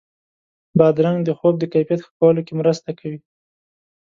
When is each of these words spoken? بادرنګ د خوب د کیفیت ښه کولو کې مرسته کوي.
بادرنګ 0.77 1.19
د 1.25 1.29
خوب 1.39 1.55
د 1.59 1.63
کیفیت 1.73 1.99
ښه 2.05 2.11
کولو 2.19 2.41
کې 2.47 2.53
مرسته 2.61 2.89
کوي. 2.99 3.19